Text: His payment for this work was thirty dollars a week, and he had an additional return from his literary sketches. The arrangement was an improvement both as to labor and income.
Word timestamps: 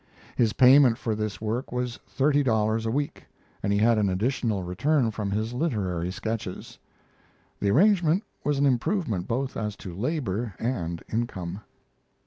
His 0.35 0.53
payment 0.53 0.97
for 0.97 1.13
this 1.13 1.39
work 1.39 1.71
was 1.71 1.97
thirty 2.07 2.41
dollars 2.41 2.87
a 2.87 2.89
week, 2.89 3.25
and 3.61 3.71
he 3.71 3.77
had 3.77 3.99
an 3.99 4.09
additional 4.09 4.63
return 4.63 5.11
from 5.11 5.29
his 5.29 5.53
literary 5.53 6.09
sketches. 6.09 6.79
The 7.59 7.69
arrangement 7.69 8.23
was 8.43 8.57
an 8.57 8.65
improvement 8.65 9.27
both 9.27 9.55
as 9.55 9.75
to 9.75 9.93
labor 9.93 10.55
and 10.57 11.03
income. 11.13 11.61